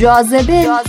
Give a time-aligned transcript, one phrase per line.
[0.00, 0.80] جاذبه.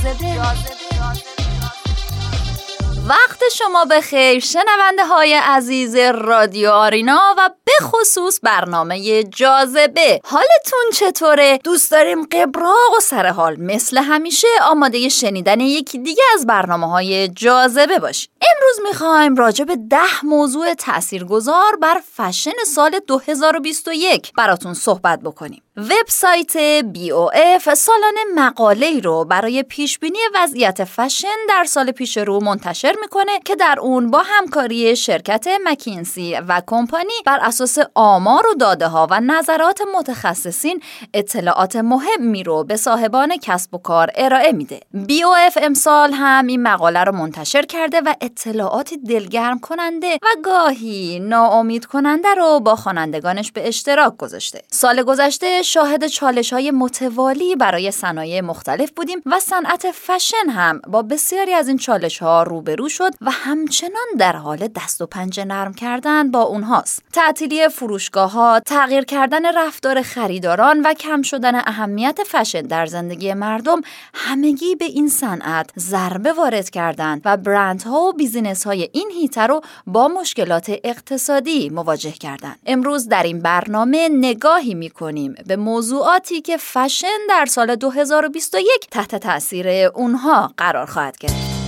[3.08, 4.40] وقت شما به خیر.
[4.40, 10.22] شنونده های عزیز رادیو آرینا و به خصوص برنامه جاذبه.
[10.24, 16.88] حالتون چطوره؟ دوست داریم قبراغ و سرحال مثل همیشه آماده شنیدن یکی دیگه از برنامه
[16.88, 24.74] های جاذبه باشیم امروز می‌خوایم راجع به ده موضوع تاثیرگذار بر فشن سال 2021 براتون
[24.74, 25.64] صحبت بکنیم.
[25.78, 32.91] وبسایت BOF سالانه مقاله رو برای پیش بینی وضعیت فشن در سال پیش رو منتشر
[33.02, 38.88] می‌کنه که در اون با همکاری شرکت مکینسی و کمپانی بر اساس آمار و داده
[38.88, 40.82] ها و نظرات متخصصین
[41.14, 44.80] اطلاعات مهمی رو به صاحبان کسب و کار ارائه میده.
[44.96, 51.86] BOF امسال هم این مقاله رو منتشر کرده و اطلاعاتی دلگرم کننده و گاهی ناامید
[51.86, 54.62] کننده رو با خوانندگانش به اشتراک گذاشته.
[54.72, 61.02] سال گذشته شاهد چالش های متوالی برای صنایع مختلف بودیم و صنعت فشن هم با
[61.02, 65.74] بسیاری از این چالش ها روبرو شد و همچنان در حال دست و پنجه نرم
[65.74, 67.04] کردن با اونهاست.
[67.14, 73.82] تعطیلی فروشگاه ها، تغییر کردن رفتار خریداران و کم شدن اهمیت فشن در زندگی مردم
[74.14, 79.62] همگی به این صنعت ضربه وارد کردند و برندها و بیزینس های این هیته رو
[79.88, 82.60] با مشکلات اقتصادی مواجه کردند.
[82.66, 89.68] امروز در این برنامه نگاهی می‌کنیم به موضوعاتی که فشن در سال 2021 تحت تاثیر
[89.70, 91.61] اونها قرار خواهد گرفت.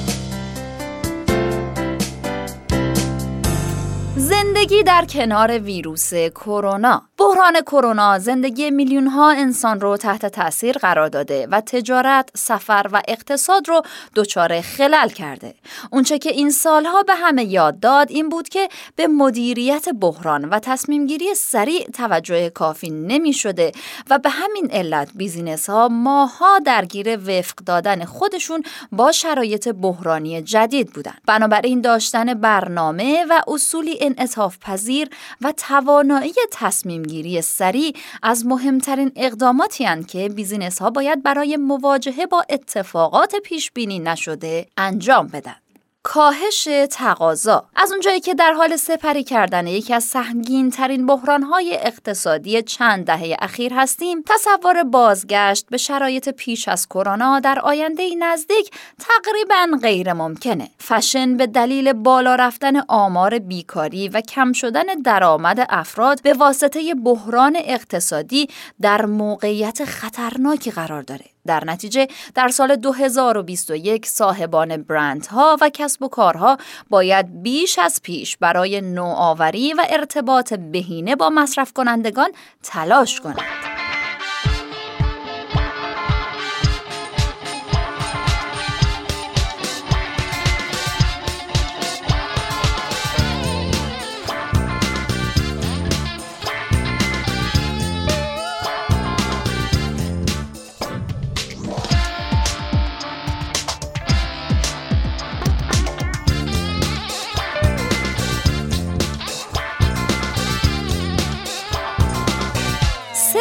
[4.24, 10.78] زندگی زندگی در کنار ویروس کرونا بحران کرونا زندگی میلیون ها انسان رو تحت تاثیر
[10.78, 13.82] قرار داده و تجارت، سفر و اقتصاد رو
[14.16, 15.56] دچار خلل کرده.
[15.92, 20.60] اونچه که این سالها به همه یاد داد این بود که به مدیریت بحران و
[20.60, 23.72] تصمیم گیری سریع توجه کافی نمی شده
[24.10, 30.94] و به همین علت business ها ماه‌ها درگیر وفق دادن خودشون با شرایط بحرانی جدید
[30.94, 31.16] بودن.
[31.26, 35.10] بنابراین داشتن برنامه و اصولی انعطاف پذیر
[35.42, 37.94] و توانایی تصمیم گیری سریع
[38.24, 44.68] از مهمترین اقداماتی هن که business ها باید برای مواجهه با اتفاقات پیش بینی نشده
[44.78, 45.63] انجام بدن.
[46.04, 47.66] کاهش تقاضا.
[47.76, 53.06] از اونجایی که در حال سپری کردن یکی از سهمگین ترین بحران های اقتصادی چند
[53.06, 60.14] دهه اخیر هستیم تصور بازگشت به شرایط پیش از کرونا در آینده نزدیک تقریبا غیر
[60.14, 60.70] ممکنه.
[60.80, 67.58] فشن به دلیل بالا رفتن آمار بیکاری و کم شدن درآمد افراد به واسطه بحران
[67.60, 68.48] اقتصادی
[68.82, 71.33] در موقعیت خطرناکی قرار داره.
[71.46, 76.58] در نتیجه در سال 2021 صاحبان برندها و کسب و کارها
[76.90, 82.30] باید بیش از پیش برای نوآوری و ارتباط بهینه با مصرف کنندگان
[82.64, 83.73] تلاش کنند.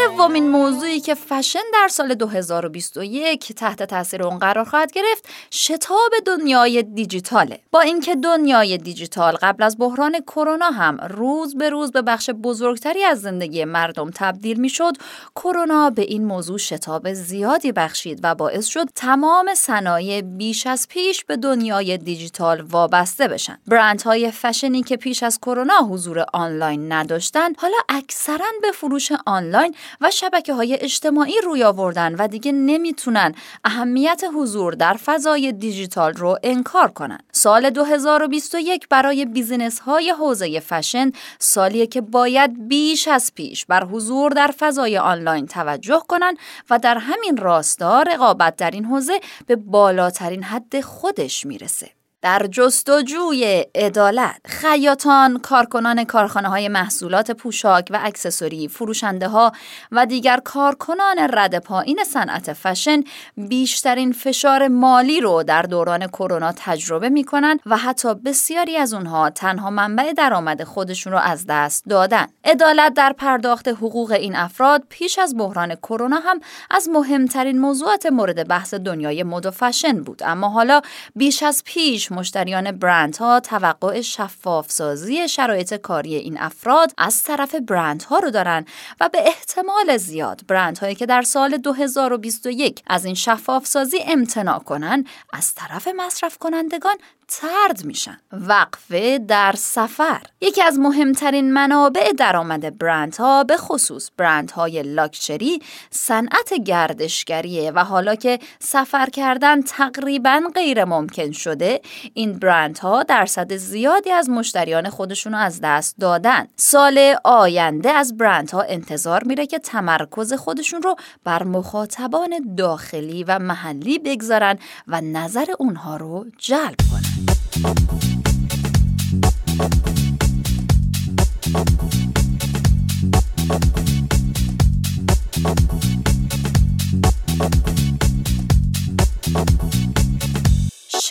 [0.09, 6.83] سومین موضوعی که فشن در سال 2021 تحت تاثیر اون قرار خواهد گرفت شتاب دنیای
[6.83, 7.61] دیجیتاله.
[7.71, 13.05] با اینکه دنیای دیجیتال قبل از بحران کرونا هم روز به روز به بخش بزرگتری
[13.05, 14.93] از زندگی مردم تبدیل می‌شد
[15.37, 21.25] کرونا به این موضوع شتاب زیادی بخشید و باعث شد تمام صنایع بیش از پیش
[21.25, 23.59] به دنیای دیجیتال وابسته بشن.
[23.67, 30.11] برندهای فشنی که پیش از کرونا حضور آنلاین نداشتند حالا اکثرا به فروش آنلاین و
[30.11, 33.35] شبکه های اجتماعی روی آوردن و دیگه نمی‌تونن
[33.65, 37.19] اهمیت حضور در فضای دیجیتال رو انکار کنن.
[37.33, 44.33] سال 2021 برای business های حوزه فشن سالیه که باید بیش از پیش بر حضور
[44.33, 46.35] در فضای آنلاین توجه کنن
[46.71, 52.02] و در همین راستا رقابت در این حوزه به بالاترین حد خودش می‌رسه.
[52.23, 59.53] در جستجوی عدالت خیاطان کارکنان کارخانه های محصولات پوشاک و اکسسوری فروشنده ها
[59.93, 63.05] و دیگر کارکنان رد پایین صنعت فشن
[63.37, 69.31] بیشترین فشار مالی رو در دوران کرونا تجربه می کنند و حتی بسیاری از اونها
[69.31, 72.27] تنها منبع درآمد خودشون رو از دست دادن.
[72.45, 76.41] عدالت در پرداخت حقوق این افراد پیش از بحران کرونا هم
[76.71, 80.23] از مهمترین موضوعات مورد بحث دنیای مد و فشن بود.
[80.25, 80.81] اما حالا
[81.17, 88.31] بیش از پیش مشتریان برندها توقع شفافسازی شرایط کاری این افراد از طرف برندها رو
[88.31, 88.65] دارن
[89.01, 95.55] و به احتمال زیاد برندهایی که در سال 2021 از این شفافسازی امتناع کنن از
[95.55, 96.97] طرف مصرف کنندگان
[97.41, 98.19] ترد میشن.
[98.33, 100.23] وقفه در سفر.
[100.41, 108.39] یکی از مهمترین منابع درآمد برندها به خصوص برندهای لاکچری صنعت گردشگریه و حالا که
[108.59, 111.81] سفر کردن تقریبا غیر ممکن شده
[112.15, 116.47] این برندها درصد زیادی از مشتریان خودشونو از دست دادن.
[116.57, 123.99] سال آینده از برندها انتظار میره که تمرکز خودشون رو بر مخاطبان داخلی و محلی
[123.99, 124.59] بگذارن
[124.89, 127.23] و نظر اونها رو جلب کنن.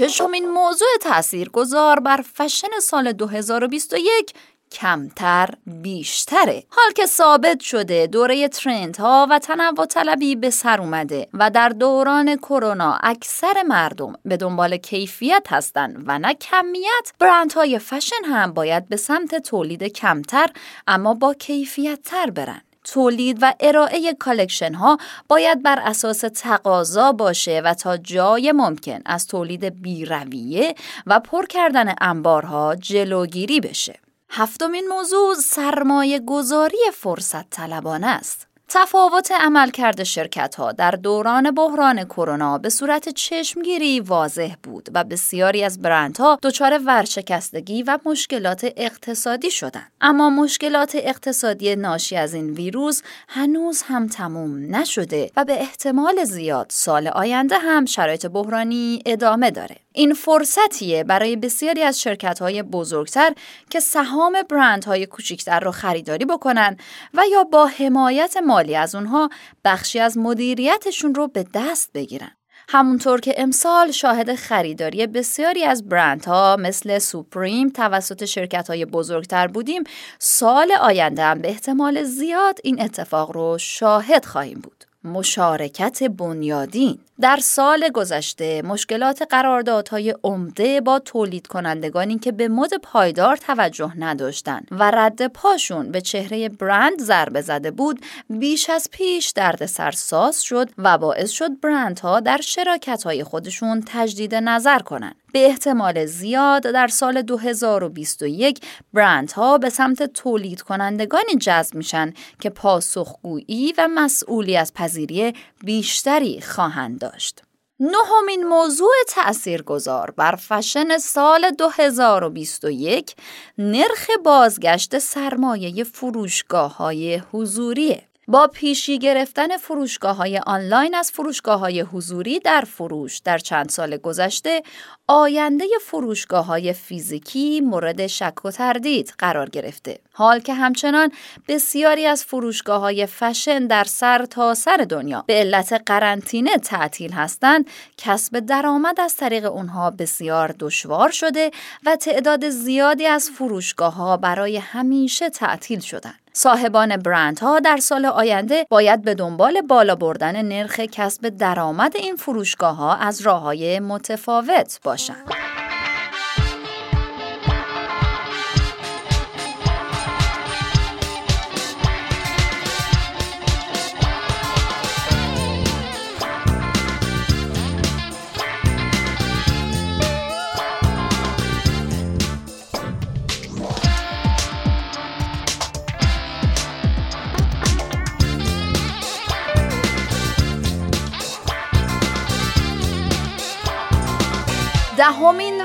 [0.02, 4.34] ششمین موضوع تاثیرگذار بر فشن سال 2021
[4.72, 6.64] کمتر بیشتره.
[6.70, 11.70] حال که ثابت شده دوره ترند ها و تنوع طلبی به سر اومده و در
[11.70, 18.90] دوران کرونا اکثر مردم به دنبال کیفیت هستند و نه کمیت برندهای فشن هم باید
[18.90, 20.48] به سمت تولید کمتر
[20.88, 24.98] اما با کیفیت تر برن تولید و ارائه collection ها
[25.28, 30.76] باید بر اساس تقاضا باشه و تا جای ممکن از تولید بی‌رویه
[31.08, 34.00] و پر کردن انبارها جلوگیری بشه.
[34.30, 38.51] هفتمین موضوع سرمایه گذاری فرصت طلبانه است.
[38.74, 45.64] تفاوت عملکرد شرکت ها در دوران بحران کرونا به صورت چشمگیری واضح بود و بسیاری
[45.64, 49.92] از برندها دچار ورشکستگی و مشکلات اقتصادی شدند.
[50.02, 56.66] اما مشکلات اقتصادی ناشی از این ویروس هنوز هم تموم نشده و به احتمال زیاد
[56.70, 59.76] سال آینده هم شرایط بحرانی ادامه داره.
[59.94, 63.34] این فرصتیه برای بسیاری از شرکت های بزرگتر
[63.70, 66.78] که سهام برندهای کوچکتر را خریداری بکنن
[67.14, 69.30] و یا با حمایت مالی از اونها
[69.66, 72.32] بخشی از مدیریتشون رو به دست بگیرن.
[72.70, 79.84] همونطور که امسال شاهد خریداری بسیاری از برندها مثل سوپریم توسط شرکت های بزرگتر بودیم
[80.20, 84.91] سال آینده هم به احتمال زیاد این اتفاق رو شاهد خواهیم بود.
[85.04, 93.38] مشارکت بنیادین در سال گذشته مشکلات قراردادهای عمده با تولید کنندگانی که به مد پایدار
[93.38, 99.66] توجه نداشتند و رد پاشون به چهره برند ضربه زده بود بیش از پیش درد
[99.66, 105.16] سرساز شد و باعث شد برندها در شراکت های خودشون تجدید نظر کنند.
[105.32, 108.60] به احتمال زیاد در سال 2021
[108.94, 115.34] برندها به سمت تولید کنندگانی جذب میشن که پاسخگویی و مسئولیت پذیری
[115.64, 117.42] بیشتری خواهند داشت.
[117.80, 123.16] نهمین موضوع تأثیرگذار بر فشن سال 2021
[123.58, 128.11] نرخ بازگشت سرمایه فروشگاه های حضوریه.
[128.32, 133.98] با پیشی گرفتن فروشگاه های آنلاین از فروشگاه های حضوری در فروش در چند سال
[133.98, 134.64] گذشته
[135.08, 140.00] آینده فروشگاه های فیزیکی مورد شک و تردید قرار گرفته.
[140.14, 141.12] حال که همچنان
[141.48, 147.70] بسیاری از فروشگاه های فشن در سر تا سر دنیا به علت قرنطینه تعطیل هستند
[147.98, 151.52] کسب درآمد از طریق اونها بسیار دشوار شده
[151.86, 158.66] و تعداد زیادی از فروشگاه ها برای همیشه تعطیل شدند صاحبان برندها در سال آینده
[158.70, 164.80] باید به دنبال بالا بردن نرخ کسب درآمد این فروشگاه ها از راه های متفاوت
[164.84, 165.51] باشند.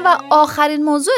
[0.06, 1.14] و آخرین موضوع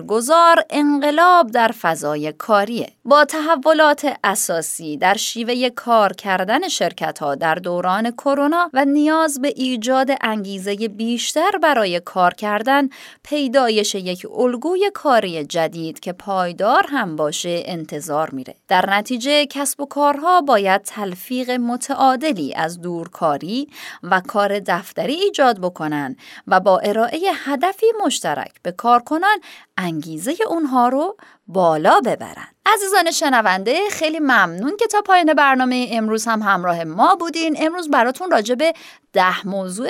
[0.00, 2.92] گذار انقلاب در فضای کاریه.
[3.10, 9.52] با تحولات اساسی در شیوه کار کردن شرکت ها در دوران کرونا و نیاز به
[9.56, 12.88] ایجاد انگیزه بیشتر برای کار کردن
[13.22, 18.54] پیدایش یک الگوی کاری جدید که پایدار هم باشه انتظار میره.
[18.68, 23.68] در نتیجه کسب و کارها باید تلفیق متعادلی از دورکاری
[24.02, 29.38] و کار دفتری ایجاد بکنن و با ارائه هدفی مشترک به کارکنان
[29.78, 31.16] انگیزه اونها رو
[31.52, 32.46] بالا ببرن.
[32.66, 37.56] عزیزان شنونده خیلی ممنون که تا پایان برنامه امروز هم همراه ما بودین.
[37.60, 38.72] امروز براتون راجع به
[39.12, 39.88] ده موضوع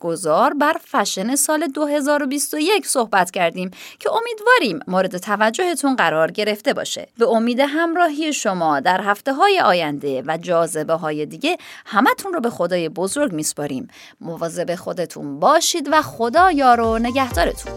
[0.00, 7.08] گذار بر فشن سال 2021 صحبت کردیم که امیدواریم مورد توجهتون قرار گرفته باشه.
[7.18, 12.50] به امید همراهی شما در هفته های آینده و جاذبه های دیگه همتون رو به
[12.50, 13.88] خدای بزرگ میسپاریم.
[14.20, 17.72] مواظب خودتون باشید و خدا یارو نگهدارتون.